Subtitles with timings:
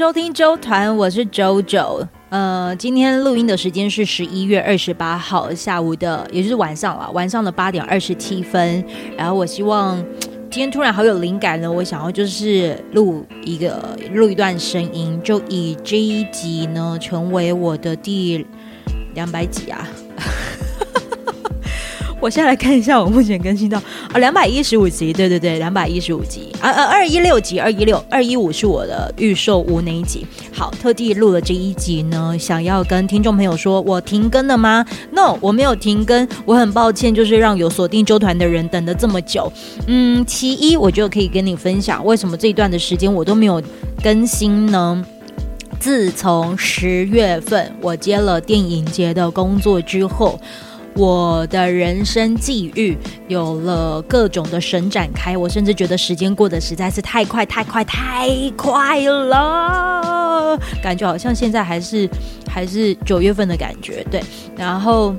[0.00, 2.02] 收听周团，我是周周。
[2.30, 8.82] 呃，今天录音的时间是十一月二十八号下午的，也就是晚上了，晚上的八点二十七分。
[9.14, 10.02] 然后我希望
[10.50, 18.46] 今天突然好有灵感呢，我想要就是录一个录一段声音，就以这一集呢成为我的第
[19.12, 19.86] 两百集啊。
[22.20, 23.78] 我现在来看一下，我目前更新到
[24.12, 30.26] 啊两百一十五集，对对对，两百一十五集啊呃二一六集，二一六二一五是我的预售屋那一集。
[30.52, 39.50] 好，特地录了这一集呢，想要跟听众朋友说，我停更了吗？No，我没有停更，我很抱歉，就是让有锁定周团的人等了这么久。
[39.86, 43.62] 嗯，其一，我就可以跟你分享，为什么这一段的时间我都没有
[44.04, 45.02] 更新呢？
[45.78, 50.38] 自从十月份我接了电影节的工作之后。
[50.96, 52.96] 我的人生际遇
[53.28, 62.08] 有了各种的神展开，我甚至觉得时间过得实在是太快太快太快了，感觉好像现在还是
[62.48, 64.04] 还是九月份的感觉。
[64.10, 64.22] 对，
[64.56, 65.14] 然后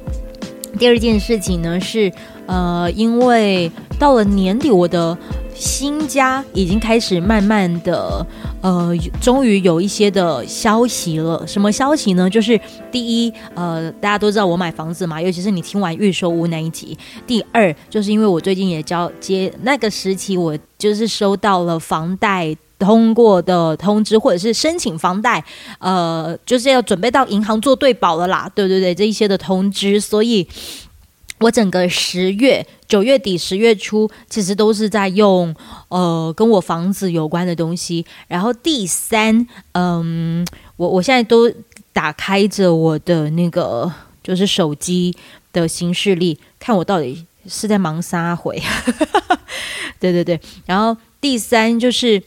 [0.77, 2.11] 第二件事情呢是，
[2.45, 5.17] 呃，因为到了年底，我的。
[5.61, 8.25] 新家已经开始慢慢的，
[8.61, 11.45] 呃，终于有一些的消息了。
[11.45, 12.27] 什么消息呢？
[12.27, 12.59] 就是
[12.91, 16.97] 第一，呃，大家都知道我买房子嘛，尤其是你听完预售屋那一集。
[17.27, 25.43] 第二，就是因为我最近也交接那个时期，我就是收到了房贷通过的通知，或者是申请房贷，
[25.77, 28.51] 呃，就是要准备到银行做对保了啦。
[28.55, 30.47] 对对对，这一些的通知，所以。
[31.41, 35.53] 我整个十月、九月底、十月初，其实都是在用
[35.89, 38.05] 呃跟我房子有关的东西。
[38.27, 40.45] 然后第三，嗯，
[40.77, 41.51] 我我现在都
[41.91, 43.91] 打开着我的那个
[44.23, 45.15] 就是手机
[45.51, 48.61] 的行事历，看我到底是在忙啥回。
[49.99, 50.39] 对对对。
[50.67, 52.21] 然后第三就是，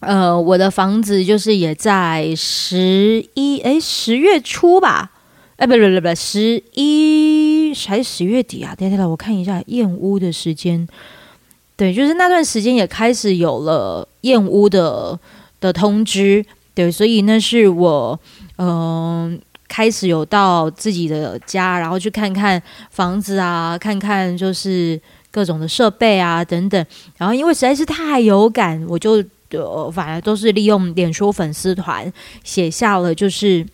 [0.00, 5.12] 呃，我的房子就是也在十一哎十月初吧。
[5.56, 7.53] 哎，不不不不，十一
[7.86, 8.74] 还是十月底啊？
[8.74, 10.86] 等一下，我看一下验屋的时间。
[11.76, 15.18] 对，就是那段时间也开始有了验屋的
[15.60, 16.44] 的通知。
[16.72, 18.18] 对，所以那是我
[18.58, 26.86] 嗯、开始有到自己的家，然后去看看房子啊，看看就是各种的设备啊等等。
[27.16, 33.66] 然后因为实在是太有感，我就呃反而都是利用脸书粉丝团写下了就是。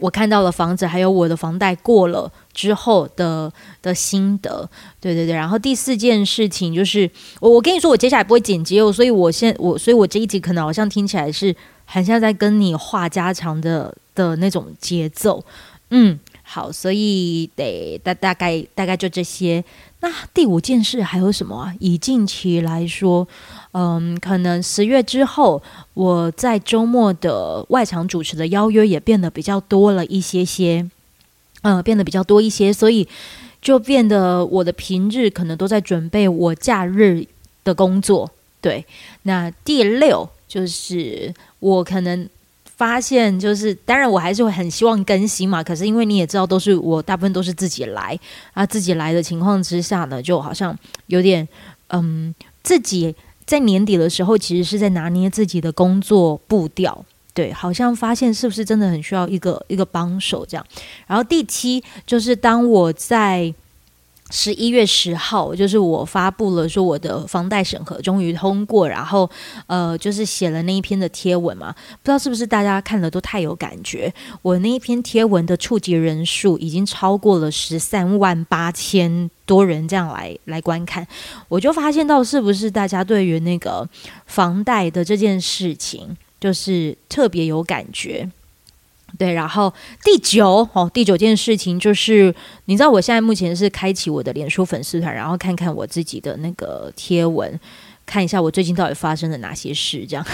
[0.00, 4.68] 我看到了房子，还有我的房贷过了之后的的心得，
[5.00, 5.34] 对对对。
[5.34, 7.10] 然后第四件事情就是，
[7.40, 11.54] 我我跟你说，我接下来不会剪辑哦，所以我现我所以我这一集可能好像听起来是
[11.84, 15.44] 很像在跟你话家常的的那种节奏，
[15.90, 19.62] 嗯，好，所以得大大概大概就这些。
[20.00, 21.74] 那第五件事还有什么啊？
[21.80, 23.26] 以近期来说。
[23.76, 25.60] 嗯，可能十月之后，
[25.94, 30.88] 我在周末的外场主持的邀约也变得比较多了一些些，
[31.64, 33.06] 嗯，变得比较多一些，所以
[33.60, 37.26] 就变得我的平日可能都在准备我假日
[37.64, 38.30] 的工作。
[38.60, 38.86] 对，
[39.22, 42.28] 那第六就是我可能
[42.76, 48.18] 发现，就是当然我还是会很希望更新嘛，可是因为你也知道，都是我大部分都是自己来
[48.52, 51.46] 啊，自己来的情况之下呢，就好像有点
[51.88, 53.14] 嗯自己。
[53.46, 60.64] 在年底的时候，其实是在拿捏自己的工作步调，对，好像发现是不是真的很需要一个一个帮手这样。
[61.06, 63.54] 然后第七就是当我在。
[64.30, 69.30] 十一月十号，就是我发布了说我的房贷审核终于通过，然后
[69.66, 71.72] 呃，就是写了那一篇的贴文嘛，
[72.02, 74.12] 不知道是不是大家看了都太有感觉。
[74.40, 81.06] 我那一篇贴文的触及人数已经超过了十三万八千多人这样来来观看，
[81.48, 83.86] 我就发现到是不是大家对于那个
[84.26, 88.28] 房贷的这件事情，就是特别有感觉。
[89.16, 89.72] 对，然后
[90.04, 92.34] 第九哦，第九件事情就是，
[92.66, 97.58] 你知道我现在目前是开启我的脸书粉丝团，然后看看我自己的那个贴文，
[98.04, 100.04] 看一下我最近到底发生了哪些事。
[100.06, 100.26] 这样，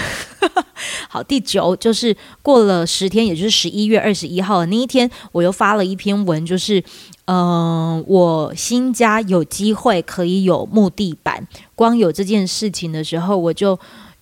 [1.08, 6.82] 好，第九就是过了十天，也就是十一月二十一号那一天，我又发了一篇文，就是，
[7.26, 11.46] 嗯、我新家有机会可以有木地板，
[11.76, 13.78] 光有这件事情的时候，我就。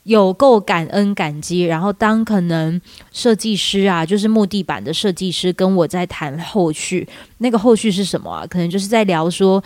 [0.09, 2.81] 有够感恩感激，然后当可能
[3.13, 7.07] 设计师啊，就是木地板的设计师跟我在谈后续，
[7.39, 8.47] 那个后续是什么啊？
[8.47, 9.63] 可能就是在聊说，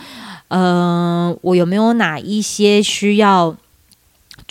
[0.49, 3.55] 嗯、我有没有哪一些需要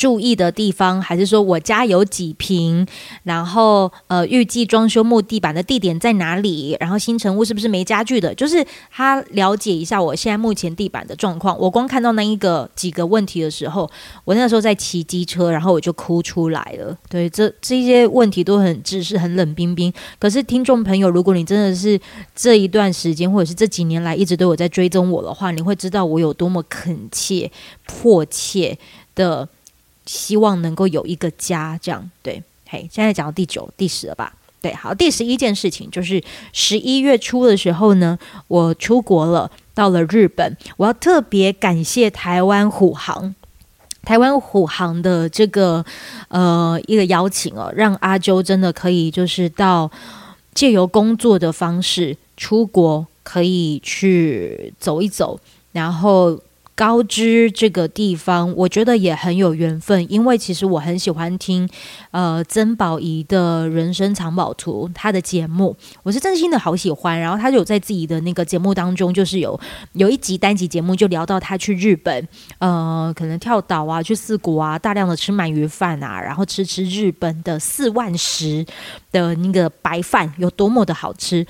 [0.02, 2.84] 注意的地方，还是说我家有几平，
[3.22, 8.34] 然后呃，预计装修木地板的地点在哪里，然后新成屋是不是没家具的？
[8.34, 11.56] 就是他了解一下我现在目前地板的状况。
[11.56, 13.88] 我光看到那一个几个问题的时候，
[14.24, 16.98] 我那时候在骑机车，然后我就哭出来了。
[17.08, 19.92] 对，这这些问题都很直视，很冷冰冰。
[20.18, 22.00] 可是听众朋友，如果你真的是
[22.34, 27.48] 这一段时间或者是这几年来一直都有在追踪我的话，你会知道我有多么恳切、
[27.86, 28.76] 迫切
[29.14, 29.48] 的。
[30.06, 32.42] 希望能够有一个家，这样对。
[32.68, 34.32] 嘿，现在讲到第九、第十了吧？
[34.62, 36.22] 对，好，第十一件事情就是
[36.52, 38.18] 十一月初的时候呢，
[38.48, 40.56] 我出国了，到了日本。
[40.76, 43.34] 我要特别感谢台湾虎航，
[44.02, 45.84] 台湾虎航的这个
[46.28, 49.90] 呃一个邀请哦，让阿啾真的可以就是到
[50.54, 55.38] 借由工作的方式出国，可以去走一走，
[55.72, 56.40] 然后。
[56.82, 61.68] 高知这个地方，我觉得也很有缘分，因为其实我很喜欢听，
[62.10, 67.16] 呃，曾宝仪的人生藏宝图，他的节目，我是真心的好喜欢。
[67.20, 69.60] 然后他就有在自己的那个节目当中，就是有
[69.92, 78.66] 有一集单集节目，就聊到他去日本，呃，可能跳岛啊，去四国啊，大量的吃鳗鱼饭啊，然后吃吃日本的四万食
[79.12, 81.46] 的那个白饭有多么的好吃。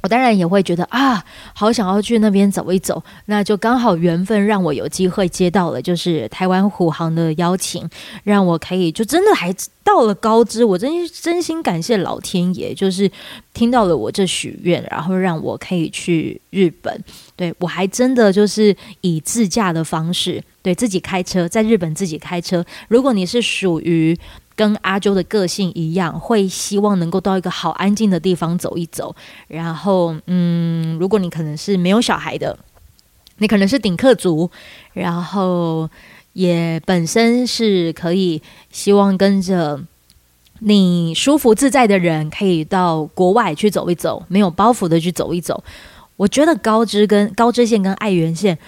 [0.00, 1.24] 我当然也会觉得啊，
[1.54, 7.88] 好想要去那边走一走，那就刚好缘分让我有机会接到了，就是台湾虎航的邀请，
[8.22, 13.10] 让我可以就真的还到了高知，我真真心感谢老天爷，就是
[13.52, 17.04] 听到了我这许愿，然后让我可以去日本。
[17.34, 22.64] 对，我还真的就是以自驾的方式，对，自己开车在日本自己开车。
[22.88, 24.16] 如果你是属于。
[24.58, 29.14] 跟阿啾的个性一样，会希望能够到一个好安静的地方走一走。
[29.46, 32.58] 然后，嗯，如果你可能是没有小孩的，
[33.36, 34.50] 你可能是顶客族，
[34.94, 35.88] 然后
[36.32, 39.80] 也本身是可以希望跟着
[40.58, 45.62] 你舒服自在的人，可以到国外去走一走，没有包袱的去走一走。
[46.16, 48.58] 我觉得高知跟高知县跟爱媛县。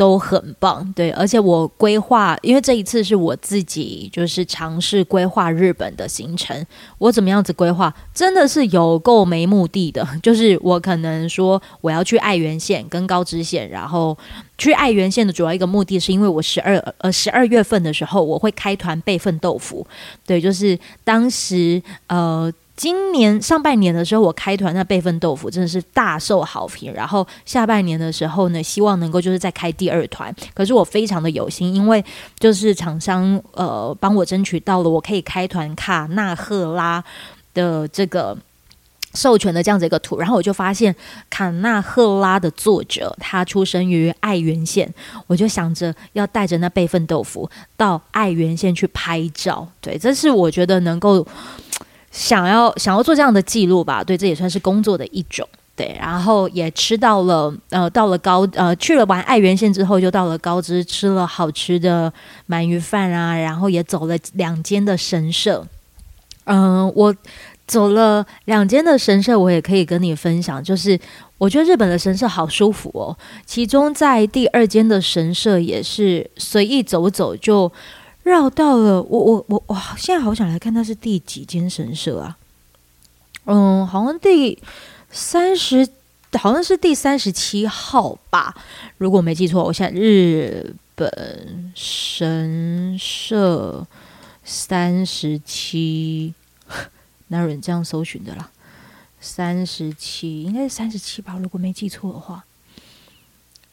[0.00, 6.66] 都很棒，对，而且我规划，因为这一次是我自己就是尝试规划日本的行程。
[6.96, 10.08] 我怎么样子规划，真的是有够没目的的。
[10.22, 14.16] 就是我可能说我要去爱媛县跟高知县，然后
[14.56, 19.86] 去爱媛县的主要一个目的是因为我十二呃十二月份的时候我会开团备份豆腐，
[20.24, 22.50] 对，就是当时呃。
[22.80, 26.90] 今年上半年的时候，我开团那备份豆腐真的是大受好评。
[26.94, 30.34] 然后下半年的时候呢，希望能够就是再开第二团。
[30.54, 32.02] 可是我非常的有心，因为
[32.38, 37.04] 就是厂商呃帮我争取到了我可以开团卡纳赫拉
[37.52, 38.34] 的这个
[39.12, 40.18] 授权的这样子一个图。
[40.18, 40.96] 然后我就发现
[41.28, 44.90] 卡纳赫拉的作者他出生于爱媛县，
[45.26, 49.68] 我就想着要带着那备份豆腐到爱媛县去拍照。
[49.82, 51.26] 对，这是我觉得能够。
[52.10, 62.12] 想要想要做这样的记录吧，对，这也算是工作的一种，对，然后也吃到了，呃，到了高，呃，去了完爱媛县之后，就到了高知，吃了好吃的
[62.48, 65.64] 鳗鱼饭啊，然后也走了两间的神社，
[66.46, 67.14] 嗯、我
[67.68, 70.98] 走了两间的神社，我也可以跟你分享，就是
[71.38, 73.16] 我觉得日本的神社好舒服哦，
[73.46, 77.70] 其中在第二间的神社也是随意走走就。
[78.30, 79.94] 绕到了，我我我哇！
[79.98, 82.38] 现在好想来看，它是第几间神社啊？
[83.46, 84.56] 嗯，好像第
[85.10, 85.86] 三十，
[86.38, 88.54] 好像是第三十七号吧。
[88.98, 93.84] 如果没记错，我现在日本神社
[94.44, 96.32] 三十七，
[97.28, 98.50] 哪有人这样搜寻的啦？
[99.20, 101.36] 三十七，应该是三十七吧？
[101.42, 102.44] 如果没记错的话，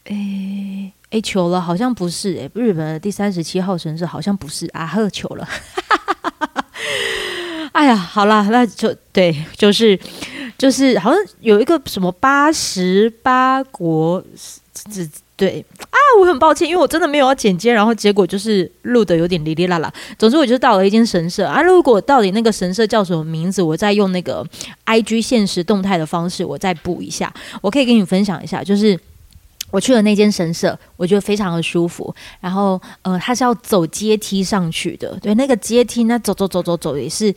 [0.07, 0.91] 诶。
[1.09, 5.47] 哎，求了，好像不是哎，日本的第三十七号神社好像不是啊，喝糗了。
[7.71, 9.97] 哎呀，好了，那就对，就是
[10.57, 14.21] 就是，好像有一个什么八十八国，
[14.73, 19.89] 这对啊，我很抱歉，因为我真的没有要剪接，然后结果就是录的有点哩哩啦啦。
[20.19, 21.61] 总之，我就到了一间神社啊。
[21.61, 24.45] 如果到底那个神社叫什么名字，我再用那个
[24.85, 28.99] IG 现实动态的方式，我再补一下，我可以跟你分享一下，就是。
[29.71, 32.13] 我去了那间神社，我觉得非常的舒服。
[32.39, 37.33] 然后，呃，它是要走阶梯上去的，对，那个阶梯，那走走走走走也是，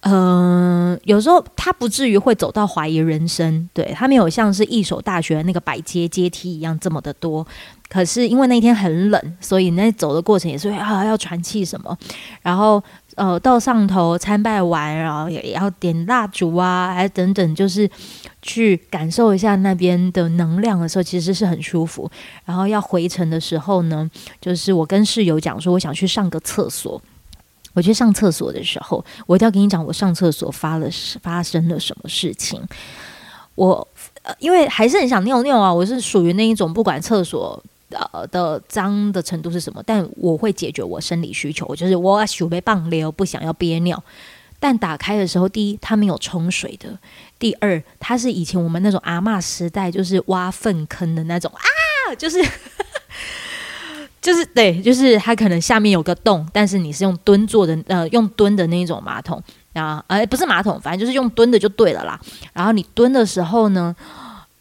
[0.00, 7.46] 嗯、有时候它不至于会走到怀疑人生，对，它没有像是一所大学那个百阶阶梯一样这么的多。
[7.88, 11.96] 可是因为那天很冷，所以那走的过程也是啊要喘气什么。
[12.40, 12.82] 然后，
[13.16, 17.90] 呃，到上头参拜完，然后也也要点蜡烛啊，还等等，就是。
[18.44, 22.10] 去感受一下那边的能量的时候，其实是很舒服。
[22.44, 27.00] 然后要回程的时候呢，就是我跟室友讲说，我想去上个厕所。
[27.72, 30.88] 我去上厕所的时候，我一定要跟你讲，我上厕所发了
[31.22, 32.60] 发生了什么事情。
[33.54, 33.86] 我
[34.24, 37.62] 呃，因为还是很想尿尿啊，我是属于那一种不管厕所
[38.12, 44.02] 呃的脏的程度是什么，但我会解决我生理需求，就是我准备棒流，不想要憋尿。
[44.58, 46.98] 但打开的时候，第一它没有冲水的，
[47.38, 52.42] 第二它是以前我们那种阿嬷时代就是挖粪坑的那种啊，就是。
[54.20, 62.20] 就是对，就是它可能下面有个洞，但是你是用蹲坐的，呃，用蹲的那一种马桶啊，呃，不是马桶，反正就是用蹲的就对了啦。
[62.52, 63.92] 然后你蹲的时候呢，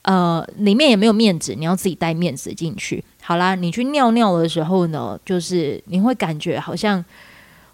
[0.04, 3.04] 呃，里面也没有面纸，你要自己带面纸进去。
[3.22, 7.04] 好啦，你去尿尿的时候呢，就是你会感觉好像，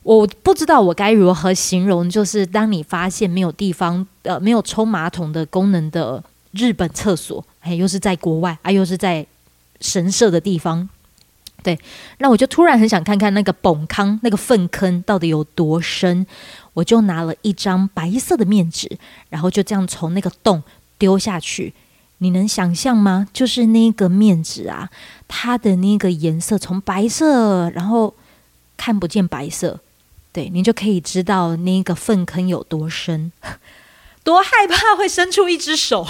[0.03, 9.25] 我不知道我该如何形容，就是当你发现没有地方，呃，没有冲马桶的功能的日本厕所，哎，又是在国外，啊，又是在
[9.79, 10.87] 神社的地方。
[11.63, 11.77] 对，
[12.19, 16.25] 那我就突然很想看看那个崩坑，那个粪坑到底有多深。
[16.73, 18.87] 我就拿了一张白色的面纸，
[19.29, 20.61] 然后就这样从那个洞
[20.99, 21.73] 丢下去。
[22.19, 23.27] 你能想象吗？
[23.31, 24.89] 就是那个面纸啊，
[25.27, 28.15] 它的那个颜色从白色，然后
[28.75, 29.79] 看不见白色，
[30.33, 33.31] 对，你就可以知道那个粪坑有多深，
[34.23, 36.07] 多害怕会伸出一只手。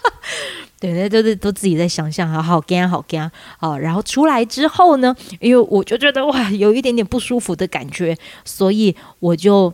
[0.80, 3.76] 对，那都是都自己在想象，好好干，好干，好。
[3.78, 9.72] 然后出来之后呢，因为我就觉得哇，有一点点不舒服的感觉，所以我就。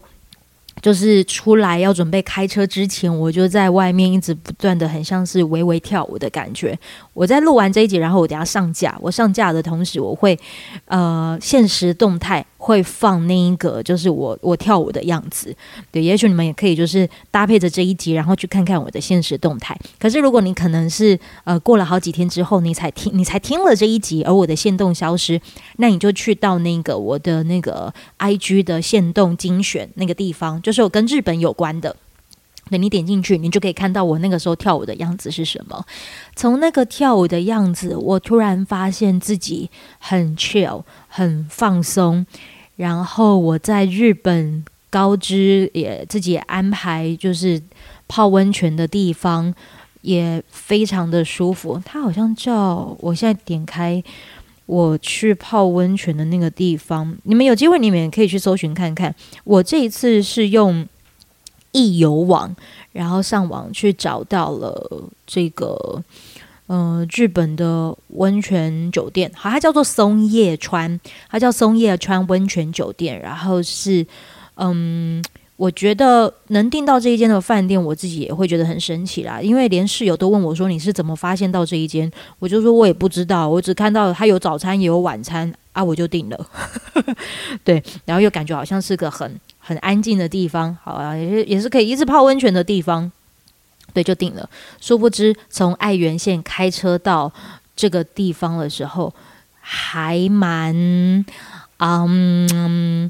[0.81, 6.79] 就是出来要准备开车之前，我就在外面一直不断的，很像是微微跳舞的感觉。
[7.13, 8.97] 我在录完这一集，然后我等下上架。
[9.01, 10.39] 我上架的同时，我会
[10.87, 15.57] 呃限时动态会放那一个，就是我我跳舞的样子。
[15.91, 19.75] 对，也许你们也可以就是搭配着这一集，然后去看看我的现实动态。
[19.99, 25.41] 可是如果你可能是呃过了好几天之后，你才听你才听了这一集，而我的限动消失，
[25.79, 30.61] 那你就去到那个我的那个 IG 的限动精选那个地方。
[30.61, 31.97] 就是我跟日本有关的，
[32.71, 35.85] 等你点进去，你就可以看到我那个时候跳舞的样子是什么。
[36.37, 42.25] 从那个跳舞的样子，我突然发现自己很 chill，很放松。
[42.77, 47.61] 然后我在日本高知也自己安排，就是
[48.09, 49.55] 泡温泉的地方
[50.01, 51.83] 也非常的舒服。
[51.85, 54.03] 它好像叫，我现在点开。
[54.67, 59.13] 我去泡温泉的那个地方，你们有机会，你们也可以去搜寻看看。
[59.43, 60.87] 我这一次是用
[61.73, 62.55] 易游网，
[62.93, 66.03] 然后上网去找到了这个，
[66.67, 70.99] 呃，日本的温泉酒店，好，它叫做松叶川，
[71.29, 74.07] 它叫松叶川温泉酒店，然后是，
[74.57, 75.23] 嗯。
[75.61, 79.43] 我觉得能订到这一间的饭店，我自己也会觉得很神奇啦。
[79.43, 82.11] 因为连室友都问我说：“你是怎么发现到这一间？”
[82.41, 86.47] 我就说：“我也不知道，我只看到它有早餐也有晚餐啊，我就订了。”
[87.63, 89.39] 对，然后又感觉好像是个很
[89.71, 93.09] 很安静的地方，好啊，也是也是可以一直泡温泉的地方，
[93.95, 94.51] 对，就定了。
[94.81, 97.33] 殊不知，从爱媛县开车到
[97.77, 99.15] 这个地方的时候，
[99.61, 101.25] 还蛮
[101.77, 103.09] 嗯。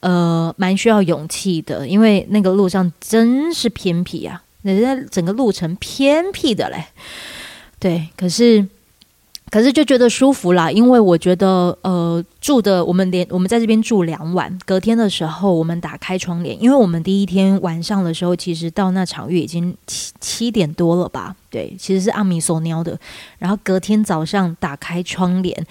[0.00, 6.84] 呃，蛮需要勇气的，因为那个路上真是偏僻啊，人家整个路程偏僻的嘞。
[7.78, 8.66] 对，可是
[9.54, 22.98] 可是就觉得舒服啦，因为我觉得呃住的我们连我们在这边住两晚，隔天的时候我们打开窗帘，因为我们第一天晚上的时候其实到那场域已经七七点多了吧，对，其实是阿米索鸟的，
[23.38, 25.64] 然后隔天早上打开窗帘，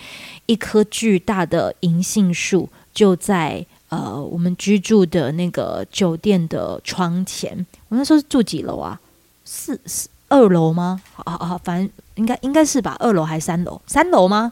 [0.45, 3.65] 一棵巨大的银杏树就在。
[3.89, 8.99] 呃，我们居住的那个酒店的窗前，我那时候是住几楼啊？
[9.45, 10.99] 四四二楼吗？
[11.13, 13.81] 好好好，反正应该应该是吧，二楼还是三楼？
[13.85, 14.51] 三楼吗？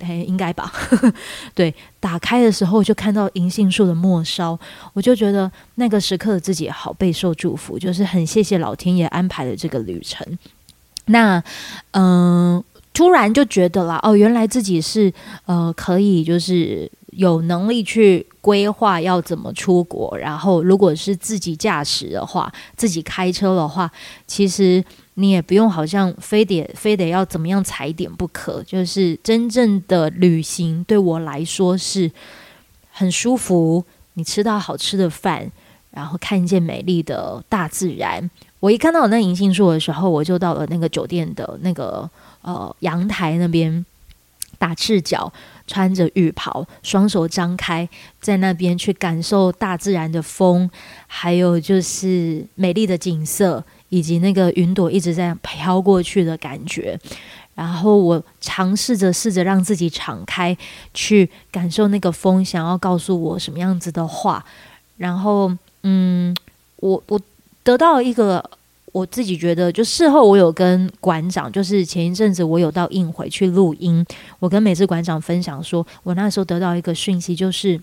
[0.00, 0.72] 哎，应该吧。
[1.54, 4.58] 对，打开的时候就看到银杏树的末梢，
[4.92, 10.26] 我就觉得那个时刻的自己好备受祝福，就是很谢谢老天爷安排的这个旅程。
[11.06, 11.42] 那
[11.92, 15.12] 嗯、突然就觉得啦，哦，原来自己是
[15.46, 16.90] 呃可以就是。
[17.16, 23.90] 有能力去规划要怎么出国，然后如果是自己驾驶的话，自己开车的话，
[24.26, 24.84] 其实
[25.16, 28.62] 你也不用好像非得非得要怎么样踩点不可。
[28.62, 32.10] 就是真正的旅行对我来说是
[32.90, 35.50] 很舒服，你吃到好吃的饭，
[35.90, 38.30] 然后看见美丽的大自然。
[38.60, 42.08] 我一看到那银杏树的时候，我就到了那个酒店的那个
[42.42, 43.84] 呃阳台那边
[44.58, 45.32] 打赤脚。
[45.68, 47.88] 穿着浴袍，双手张开，
[48.20, 50.70] 在那边去感受大自然的风，
[51.08, 56.98] 还有就是美丽的景色，以及那个云朵一直在飘过去的感觉。
[57.54, 60.54] 然后我尝试着试着让自己敞开，
[60.92, 64.44] 去感受那个风想要告诉我什么样子的话。
[64.98, 65.50] 然后，
[65.82, 66.36] 嗯，
[66.76, 67.18] 我我
[67.62, 68.44] 得到一个
[68.92, 74.04] 我自己觉得，就事后我有跟馆长，就是前一阵子我有到应回去录音，
[74.38, 77.80] 我跟美智馆长分享说，我那时候得到一个讯息，就是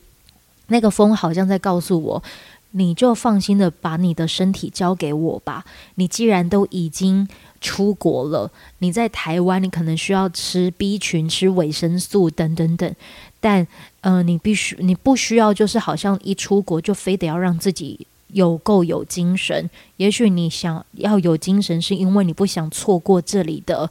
[0.67, 2.23] 那个风好像在告诉我，
[2.73, 5.65] 你就放心的把你的身体交给我吧。
[5.95, 7.27] 你既然都已经。
[7.63, 12.93] 出国了，你在台湾，你可能需要吃 B 群、吃维生素等等等，
[13.39, 13.65] 但
[14.01, 19.69] 呃，你必须你不需要，就是好像一出国就非得要让自己有够有精神。
[19.95, 23.89] 也许你想要有精神，是因为你不想错过这里的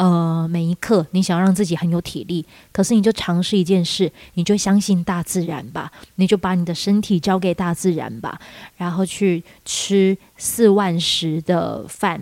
[0.00, 2.42] 呃每一刻，你想让自己很有体力。
[2.72, 8.40] 可是你就尝试一件事，你就相信大自然吧，你就把你的身体交给大自然吧，
[8.78, 12.18] 然后去吃四万十的饭。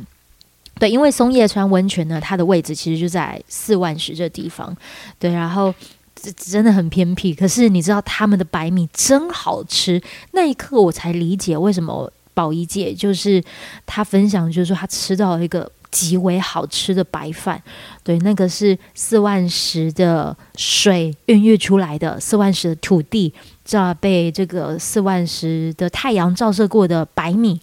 [0.81, 4.77] 对，因为松叶川温泉呢，它的位置其实就在四万十这地方。
[5.21, 5.73] 对，然后
[6.17, 7.33] 这真的很偏僻。
[7.33, 13.41] 可是你知道他们的白米真好吃，那一刻我才理解为什么宝仪姐就是
[13.87, 17.63] 她分享，就是说她吃到一个极为好吃的白饭。
[18.03, 23.33] 对，那个是四万十的水孕育出来的，四万十的土地，
[23.65, 27.61] 这被这个四万十的太阳照射过的白米。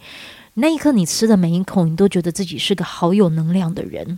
[0.58, 4.18] 那一刻，你吃的每一口，你都觉得自己是个好有能量的人，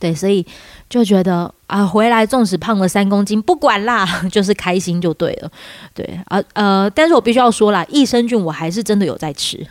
[0.00, 0.44] 对，所以
[0.90, 5.48] 就觉得啊，回来纵使胖了三公斤，不管啦， 就是开心就对了，
[5.94, 9.64] 对，啊呃，但是我必须要说啦，益生菌我还是真的有在吃，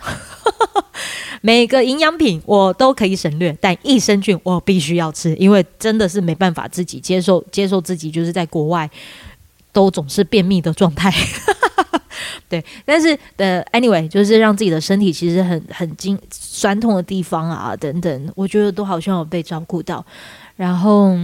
[1.42, 8.90] 每个营养品我都可以省略，但益生菌我必须要吃，因为真的是没办法自己接受接受自己就是在国外
[9.74, 11.12] 都总是便秘的状态。
[12.48, 20.06] 对，但是呃，anyway，就是让自己的身体其实很很经酸痛的地方啊，等等，我觉得都好像有被照顾到。
[20.58, 21.18] 然后，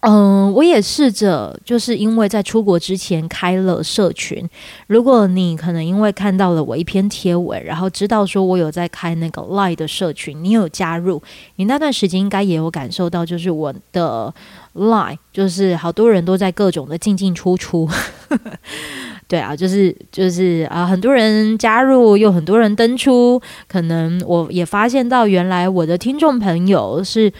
[0.00, 4.48] 嗯、我也试着，就是因为在出国之前开了社群。
[4.86, 11.22] 如果你可能因为看到了我一篇贴文，然后知道说我有在开那个 Line 的社群，你有加入，
[11.56, 14.32] 你那段时间应该也有感受到，就是我的
[14.74, 17.86] Line，就是好多人都在各种的进进出出。
[19.28, 23.40] 对啊，就是就是啊，很多人加入，又很多人登出。
[23.68, 27.32] 可能我也发现到，原来我的听众朋友是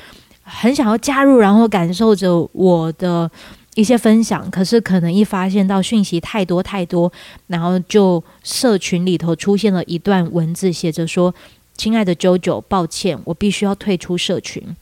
[0.51, 3.31] 很想要加入，然后感受着我的
[3.75, 4.51] 一些分享。
[4.51, 7.11] 可是可能一发现到讯息太多太多，
[7.47, 11.33] 然后就社群里头出现了一段文字，写着说
[11.77, 14.77] ：“亲爱的 JoJo，抱歉，我必须要退出社群。”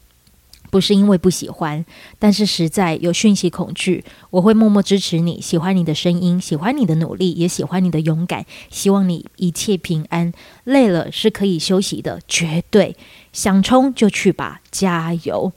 [0.71, 1.85] 不是因为不喜欢，
[2.19, 4.05] 但是实在有讯息恐惧。
[4.31, 8.45] 我会默默支持你，喜欢你的声音，喜欢你的努力，也喜欢你的勇敢。
[8.71, 10.33] 希望你一切平安。
[10.65, 12.97] 累了是可以休息的，绝对。
[13.33, 15.51] 想冲就去吧，加油。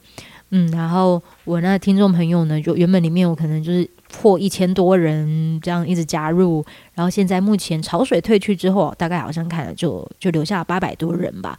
[0.52, 11.58] 嗯，然后我那听众朋友呢，就原本里面我可能就是破一千多人这样一直加入，然后现在目前潮水退去之后，大概好像看了就就留下八百多人吧。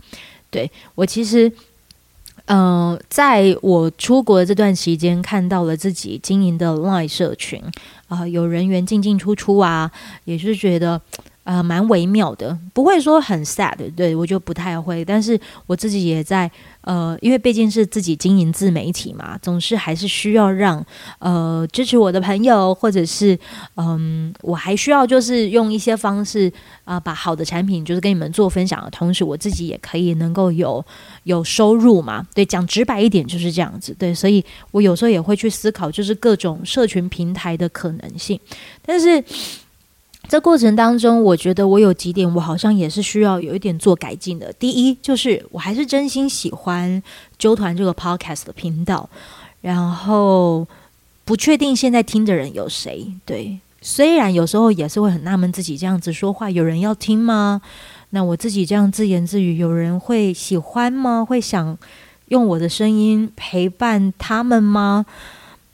[0.51, 1.53] 对，我其实。
[2.55, 7.63] 嗯、在我出国的这段期间，看到了自己经营的 Line 社群
[8.09, 9.91] 啊、有人员进进出出啊，
[10.25, 11.01] 也是觉得。
[11.45, 15.05] 呃，蛮微妙的，不会说很 sad，对，我就不太会。
[15.05, 15.37] 但是
[15.67, 16.49] 我自己也在
[16.83, 20.85] 呃，因为毕竟是自己经营自媒体嘛，总是还是需要让
[21.19, 23.39] 呃支持我的朋友，或者是
[23.77, 26.53] 嗯、我还需要就是用一些方式
[26.85, 30.85] 啊、把好的产品就是跟你们做分享的同时，我自己也可以能够有
[31.25, 32.27] 有收入嘛。
[32.35, 33.95] 对，讲直白一点就是这样子。
[33.99, 38.39] 对，所以我有时候也会去思考，就是各种社群平台的可能性，
[38.85, 39.23] 但是。
[40.29, 44.53] 这过程当中，我觉得我有几点，我好像也是需要有一点做改进的。
[44.55, 47.03] 第一，就是我还是真心喜欢
[47.39, 49.09] 纠团这个 podcast 的频道，
[49.61, 50.67] 然后
[51.25, 53.07] 不确定现在听的人有谁。
[53.27, 57.61] 对，虽然有时候也是会很纳闷，自己这样子说话，有人要听吗？
[58.11, 61.25] 那我自己这样自言自语，有人会喜欢吗？
[61.25, 61.77] 会想
[62.29, 65.05] 用我的声音陪伴他们吗？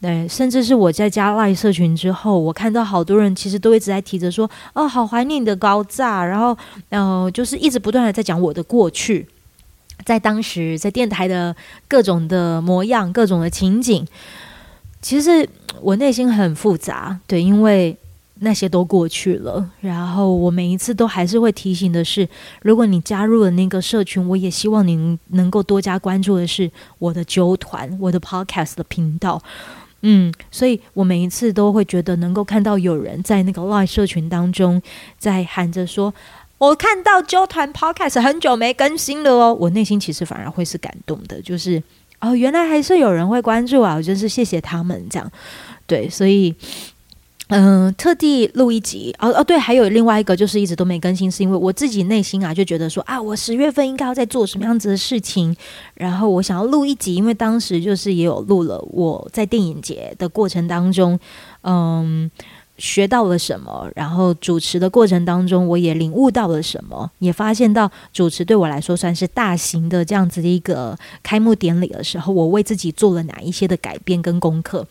[0.01, 6.57] 对，甚至是我在加赖社群之后，我看到好多人其实都一直在提着说：“哦，好怀念你的高炸。”然后，
[6.91, 9.27] 呃，就是一直不断的在讲我的过去，
[10.05, 11.55] 在当时在电台的
[11.89, 14.07] 各种的模样、各种的情景。
[15.03, 15.49] 其实
[15.81, 17.97] 我内心很复杂，对，因为
[18.41, 19.69] 那些都过去了。
[19.81, 22.29] 然后我每一次都还是会提醒的是，
[22.63, 29.43] 如果你加入了那个社群，我也希望你能够多加关注的是我的纠团、我的 Podcast 的频道。
[30.03, 34.81] 嗯，所以我每一次都会觉得能够看到有人在那个 Live 社群当中
[35.19, 36.15] 在喊着说
[36.59, 41.83] ：“我看到纠团 Podcast 很久没更新了哦，我内心其实反而会是感动的，就是
[42.21, 45.31] 哦，原来还是有人会关注啊，我真是谢谢他们这样。
[45.87, 46.55] 对，所以。
[47.49, 55.57] 嗯、特地录一集哦哦，对，还有另外一个就是一直都没更新，是因为我自己内心啊就觉得说啊，我十月份应该要在做什么样子的事情，
[55.95, 61.19] 然后我想要录一集，因为当时就是也有录了我在电影节的过程当中，
[61.63, 62.31] 嗯。
[62.79, 63.91] 学到了什么？
[63.95, 74.87] 然后主持的过程当中，我也领悟到了什么，也发现到主持对我来说算是大型的这样子的一个开幕典礼的时候，我为自己做了哪一些的改变跟功课。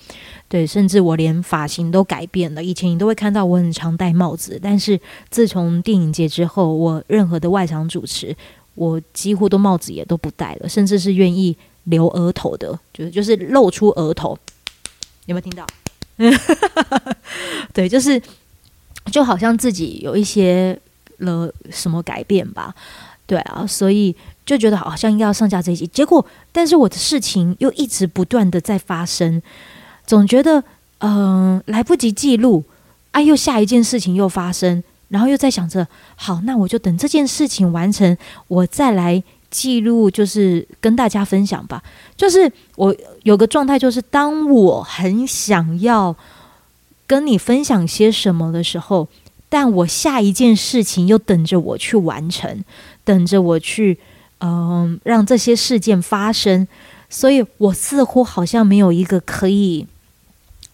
[0.50, 2.64] 对，甚至我连发型都改变了。
[2.64, 8.36] 以前你都会看到我很常戴帽子，但是自从电影节之后，我任何的外场主持，
[8.76, 14.38] 我几乎都帽子也都不戴了，甚至是愿意留额头的，就是就是露出额头。
[15.26, 15.66] 有没有听到？
[17.74, 18.22] 对，就是
[19.12, 20.78] 就好像自己有一些
[21.18, 22.74] 了什么改变吧，
[23.26, 29.42] 对啊，所以就觉得好像应该要上架这一集，结果但是我的事情又一直不断的在发生，
[30.06, 30.64] 总觉得
[31.00, 32.64] 嗯、来不及记录，
[33.12, 39.24] 啊又下一件事情又发生，然后又在想着，好，那我就等这件事情完成，我再来。
[39.58, 41.82] 记录就是跟大家分享吧，
[42.16, 46.16] 就是我有个状态，就是当我很想要
[47.08, 49.08] 跟你分享些什么的时候，
[49.50, 52.64] 但我下一件事情又等着我去完成，
[53.04, 53.98] 等着我去
[54.42, 56.68] 嗯、让这些事件发生，
[57.10, 59.88] 所以我似乎好像没有一个可以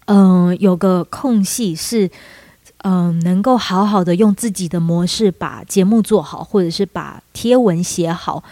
[0.07, 2.11] 嗯、有个空隙是。
[2.85, 8.43] 嗯、能够好好的用自己的模式把节目做好，或者是把贴文写好，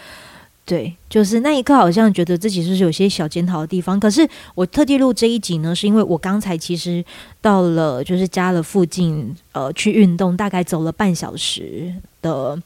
[0.72, 4.00] 对，就是那一刻好像觉得自己是有些小检讨的地方。
[4.00, 7.04] 可是我特地录这一集呢，是因为我刚才其实
[7.42, 12.58] 到了就是家的附近，呃，去运动，大概走了半小时的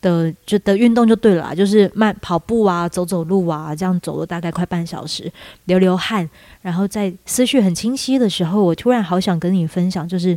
[0.00, 5.30] 的就的运动就对了，就是慢跑步啊，走走路啊，这样走了大概快半小时，
[5.66, 6.28] 流流汗，
[6.60, 10.36] 然后在思绪很清晰的时候，我突然好想跟你分享，就是。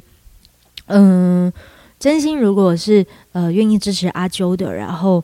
[0.89, 1.51] 嗯，
[1.99, 5.21] 真心如果是呃愿意支持阿啾的，然后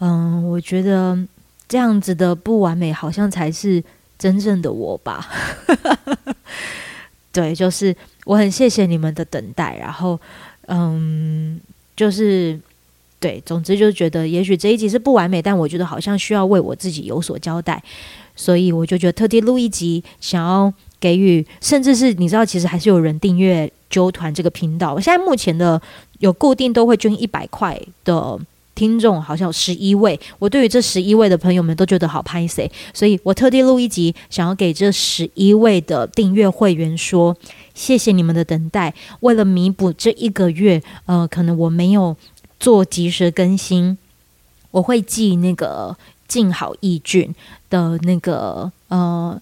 [0.00, 1.18] 嗯，我觉得
[1.68, 3.82] 这样子的不完美，好像才是
[4.18, 5.28] 真正的我吧。
[7.32, 10.18] 对，就是我很谢谢你们的等待，然后
[10.66, 11.60] 嗯，
[11.94, 12.58] 就是
[13.18, 17.82] 对，总之就觉得也许这一集是不完美，但我觉得好像需要为我自己有所交代，
[18.34, 23.72] 所以我就觉得特地录一集，想要给予，甚至是你知道，其实还是有人订阅。
[23.90, 25.82] 纠团这个频道，我现在目前的
[26.20, 28.38] 有固定都会捐一百块的
[28.80, 30.18] 听众，好像有十一位。
[30.38, 37.36] 我对于这十一位的朋友们都觉得好拍谢，所以我特地录一集，想要给这十一位的订阅会员说，
[37.74, 38.94] 谢谢你们的等待。
[39.20, 42.16] 为了弥补这一个月，呃，可能我没有
[42.58, 43.98] 做及时更新，
[44.70, 45.94] 我会寄那个
[46.26, 47.34] 静好益菌
[47.68, 49.38] 的那个呃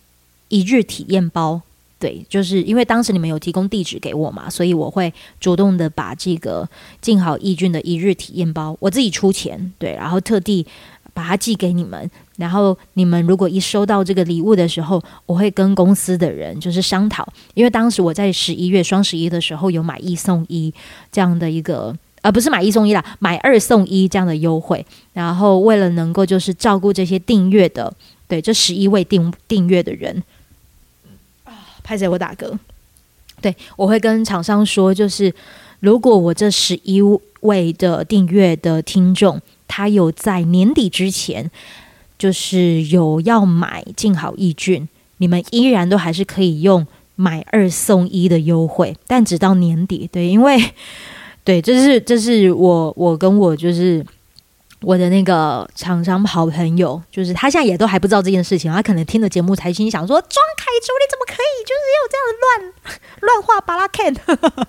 [0.48, 1.62] 一日体验包。
[2.00, 6.68] 对，就是因为当时你们有提供地址给我嘛，所以我会主动的把这个
[7.00, 10.64] 静好益菌的一日体验包我自己出钱，对，然后特地
[11.12, 12.08] 把它寄给你们。
[12.36, 20.72] 然后你们如果一收到这个礼物的时候，我会跟公司的人就是商讨，因为当时我在十一月双十一的时候有买一送一
[21.10, 24.86] 这样的一个，呃，不是买一送一啦，买二送一这样的优惠。
[25.14, 27.92] 然后为了能够就是照顾这些订阅的，
[28.28, 30.22] 对，这十一位订订阅的人。
[31.88, 32.52] 拍谢我打嗝，
[33.40, 35.34] 对，我会跟厂商说，就是
[35.80, 37.00] 如果我这十一
[37.40, 41.50] 位的订阅的听众，他有在年底之前，
[42.18, 50.62] 就是有要买静好益菌，你们依然都还是可以用买二送一的优惠，但直到年底，对，因为
[51.42, 54.04] 对，这是这是我我跟我就是。
[54.80, 62.48] 我的那个厂商好朋友，就是他现在也都还不知道这件事情，他可能听了节目才心想说：“庄凯珠，你怎么可以就是有这样乱
[63.20, 64.14] 乱画巴拉 Ken？”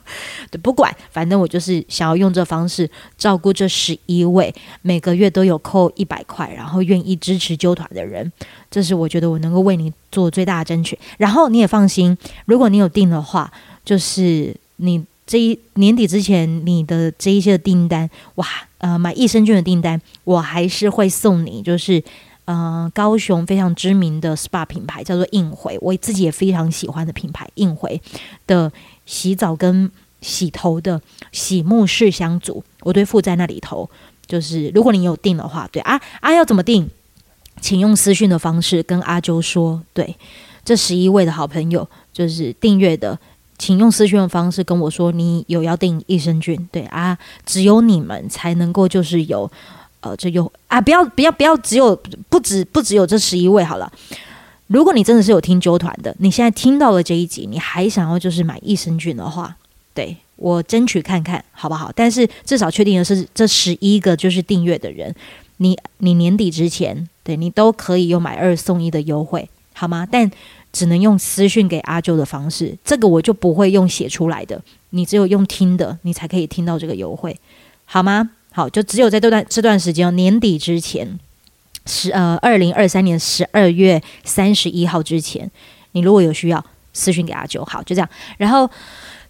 [0.50, 8.32] 对，不管，反正我就是想要用这方式照顾这十一位每个月都有扣一百块，然后愿意支持啾团的人，
[8.72, 10.98] 这是我觉得我能够为你做最大的争取。
[11.18, 13.52] 然后你也放心，如果你有订的话，
[13.86, 15.06] 就是你。
[15.30, 18.48] 这一年底之前，你的这一些订单，哇，
[18.80, 22.04] 呃，买益生菌的订单，我还是会送你，就是
[22.46, 28.02] 呃，高雄非常知名的 SPA 品牌叫做映回，我自己也非常喜欢的品牌映回
[28.48, 28.72] 的
[29.06, 31.00] 洗澡跟洗头的
[31.32, 33.88] 洗沐试香组，我都附在那里头。
[34.26, 36.90] 就是如果你有订的话，对啊啊，要怎么订？
[37.62, 39.84] 请用私讯的方式跟阿啾说。
[39.94, 40.16] 对，
[40.66, 43.20] 这十一位的好朋友就是订阅的。
[43.60, 49.52] 请用私讯的方式跟我说，你有要订益生菌，对啊，只有你们才能够就是有，
[50.00, 51.96] 呃，这有啊，不要不要不要，只有
[52.30, 53.92] 不止不只有这十一位好了。
[54.68, 59.56] 如果你真的是有听啾团的，你现在听到了这一集，你还想要就是买益生菌的话，
[59.94, 61.92] 对，我争取看看好不好？
[61.94, 65.14] 但是至少确定的是，这十一个就是订阅的人，
[65.58, 70.08] 你你年底之前，对你都可以有买二送一的优惠，好吗？
[70.10, 70.30] 但
[70.72, 74.62] 只能用私讯给阿啾的方式，这个我就不会用写出来的。
[74.92, 77.38] 你只有用听的，你才可以听到这个优惠，
[77.86, 78.32] 好吗？
[78.52, 81.20] 好，就只有在这段这段时间，年底之前，
[81.86, 85.50] 十呃二零二三年十二月三十一号之前，
[85.92, 88.10] 你如果有需要，私讯给阿啾，好，就这样。
[88.38, 88.70] 然后。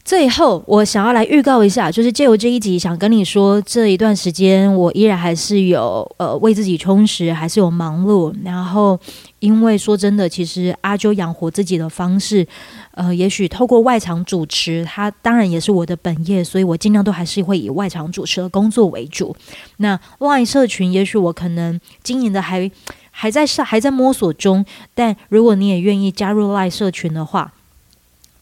[0.06, 8.34] 最后，我想要来预告一下，就是借由这一集，想跟你说，这一段时间我依然还是有呃为自己充实，还是有忙碌。
[8.44, 9.00] 然后，
[9.40, 12.46] 因为说真的，其实阿啾养活自己的方式，
[12.92, 19.36] 呃，也许透过外场主持，他当然也是我的本业，所以我尽量都还是会以外场主持的工作为主。
[19.78, 22.70] 那外社群，也许我可能经营的还
[23.12, 24.66] 还在上，还在摸索中。
[24.94, 27.54] 但如果你也愿意加入赖社群的话，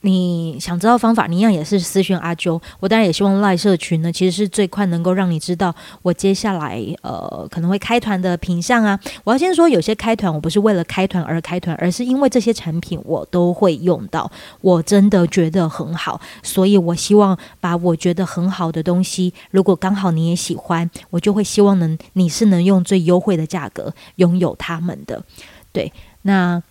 [0.02, 2.62] 你想知道方法，你一样也是私讯阿啾。
[2.80, 8.98] 我当然也希望赖社群呢，其实是最快能够让你知道我接下来呃可能会开团的品项啊。
[9.24, 14.32] 我要先说，有些开团我不是为了开团而开团，而是因为这些产品我都会用到，
[14.62, 25.24] 我真的觉得很好，所以我希望把我觉得很好的东西，如果刚好你也喜欢，我就会希望能你是能用最优惠的价格拥有他们的。
[25.74, 26.62] 对，那。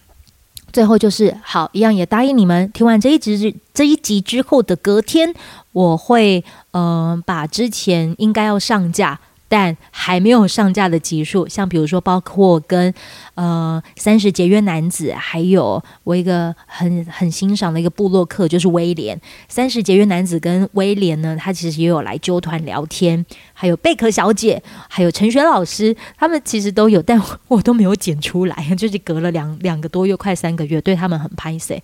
[0.76, 5.34] 最后就是好，一样也答应你们，听完这一集这一集之后的隔天，
[5.72, 9.18] 我会嗯、把之前应该要上架。
[9.48, 12.92] 但还没有上架的集数，像比如说，包括跟
[13.36, 19.18] 呃三十节约男子，还有我一个很很欣赏的一个部落客，就是威廉。
[19.48, 31.80] 三十节约男子跟威廉呢，他其实也有来纠团聊天，还有贝壳小姐，还有陈璇老师，他们其实都有，但我都没有剪出来，就是隔了两两个多月，快三个月，对他们很拍谢。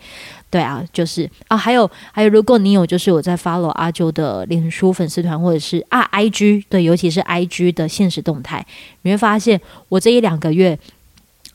[0.51, 8.67] 对啊，就是啊，还有还有，如果你有就是我在 follow 阿啾的脸书粉丝团，或者是啊 IG，对，尤其是 IG 的现实动态，
[9.03, 10.79] 你会发现我这一两个月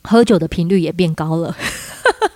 [0.02, 1.56] 喝酒的频率也变高了。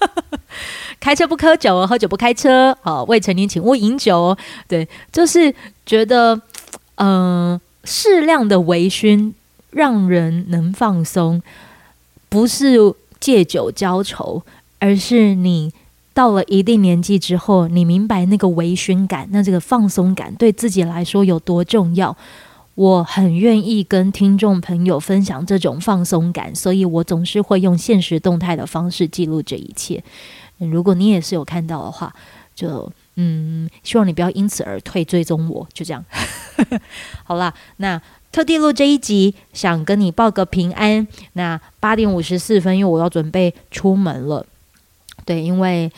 [1.00, 4.36] 开车不喝酒，喝酒不开车，好，未成年请勿饮酒。
[4.68, 6.40] 对，就是觉得
[6.96, 9.32] 嗯，适量的微醺
[9.70, 11.42] 让人能放松，
[12.28, 12.76] 不是
[13.18, 14.42] 借酒浇愁，
[14.78, 15.72] 而是你。
[16.14, 22.14] 到了一定年纪之后，你明白那个微醺感，那这个放松感对自己来说有多重要。
[22.74, 30.02] 我很愿意跟听众朋友分享这种放松感，所以我总是会用现实动态的方式记录这一切。
[30.58, 32.14] 如果你也是有看到的话，
[32.54, 36.02] 就嗯，希望你不要因此而退追踪我，就这样。
[37.24, 41.06] 好啦，那特地录这一集，想跟你报个平安。
[41.34, 44.46] 那八点五十四分，因为我要准备出门了。
[45.26, 45.92] 对，因为，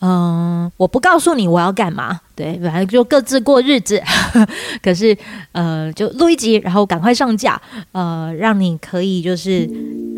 [0.00, 4.00] 嗯、我不告诉你我要干嘛，对，反正就各自过日子。
[4.82, 5.14] 可是，
[5.52, 7.60] 呃，就录一集，然后赶快上架，
[7.92, 9.68] 呃，让你可以就是，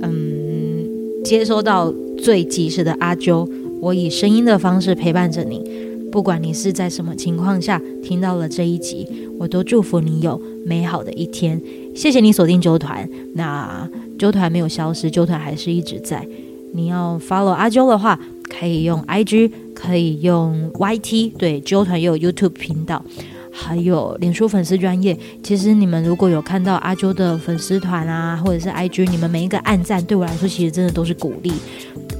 [0.03, 0.87] 嗯，
[1.25, 5.69] 接收到最及时的阿啾，我以声音的方式陪伴着你，
[6.13, 11.61] 不管你是在什么情况下听到了这一集，我都祝福你有美好的一天。
[11.93, 16.25] 谢谢你锁定啾团，那啾团没有消失，啾团还是一直在。
[16.73, 19.51] 你要 follow 阿啾的话，可以用 IG，
[19.83, 23.03] 可以用 YT，对，啾团也有 YouTube 频道，
[23.53, 25.19] 还有脸书粉丝专业。
[25.43, 31.53] 其实你们如果有看到阿啾的粉丝团啊，或者是 IG，你们每一个按赞，对我来说其实真的都是鼓励，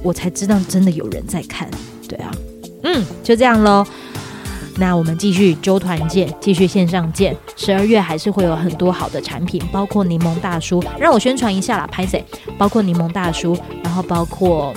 [0.03, 1.69] 我才知道真的有人在看。
[2.05, 2.31] 对啊，
[2.83, 3.85] 嗯，就这样喽。
[4.75, 7.33] 那我们继续揪团见，继续线上见。
[7.55, 12.21] 十二月还是会有很多好的产品，包括柠檬大叔，让我宣传一下啦，拍谢，
[12.57, 14.73] 包括柠檬大叔，然后包括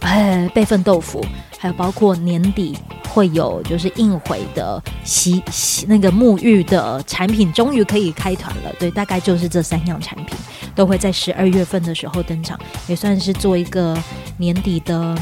[0.00, 1.24] 呃备份豆腐，
[1.58, 8.72] 还有包括年底会有就是印回的洗洗那个沐浴的产品，终于可以开团了。
[8.78, 10.36] 对，大概就是这三样产品
[10.74, 13.96] 都会在十二月份的时候登场，也算是做一个
[14.36, 15.16] 年底的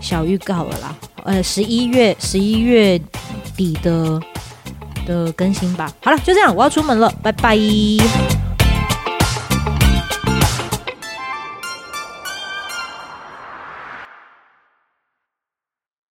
[0.00, 0.96] 小预告了啦。
[1.24, 2.98] 呃，十一月十一月
[3.56, 4.20] 底的
[5.06, 5.92] 的更新吧。
[6.02, 7.56] 好了，就这样，我要出门了，拜拜。